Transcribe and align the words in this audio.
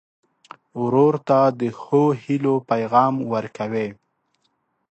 ورور 0.83 1.13
ته 1.27 1.39
د 1.59 1.61
ښو 1.79 2.03
هيلو 2.23 2.55
پیغام 2.69 3.13
ورکوې. 3.33 3.87